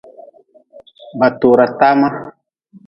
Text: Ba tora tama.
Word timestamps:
Ba 1.19 1.27
tora 1.39 1.65
tama. 1.79 2.09